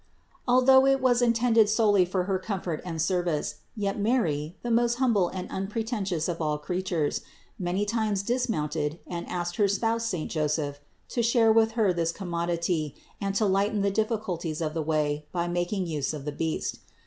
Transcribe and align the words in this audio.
Although 0.47 0.87
it 0.87 0.99
was 0.99 1.21
intended 1.21 1.69
solely 1.69 2.05
for 2.05 2.23
her 2.23 2.39
comfort 2.39 2.81
and 2.83 2.99
service, 2.99 3.57
yet 3.75 3.99
Mary, 3.99 4.57
the 4.63 4.71
most 4.71 4.95
humble 4.95 5.27
and 5.27 5.47
unpretentious 5.51 6.27
of 6.27 6.41
all 6.41 6.57
creatures, 6.57 7.21
many 7.59 7.85
times 7.85 8.23
dismounted 8.23 8.97
and 9.05 9.29
asked 9.29 9.57
her 9.57 9.67
spouse 9.67 10.05
saint 10.07 10.31
Joseph 10.31 10.79
to 11.09 11.21
share 11.21 11.53
with 11.53 11.73
Her 11.73 11.93
this 11.93 12.11
commodity 12.11 12.95
and 13.21 13.35
to 13.35 13.45
lighten 13.45 13.83
the 13.83 13.91
difficulties 13.91 14.59
of 14.59 14.73
the 14.73 14.81
way 14.81 15.27
by 15.31 15.47
making 15.47 15.85
use 15.85 16.15
of 16.15 16.25
the 16.25 16.31
beast. 16.31 16.79